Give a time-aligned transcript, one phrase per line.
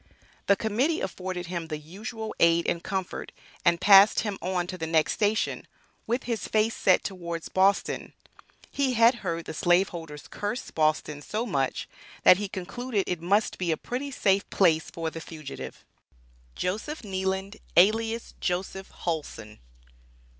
[0.47, 3.31] The Committee afforded him the usual aid and comfort,
[3.63, 5.67] and passed him on to the next station,
[6.07, 8.13] with his face set towards Boston.
[8.71, 11.87] He had heard the slaveholders "curse" Boston so much,
[12.23, 15.85] that he concluded it must be a pretty safe place for the fugitive.
[16.55, 19.59] JOSEPH KNEELAND, ALIAS JOSEPH HULSON.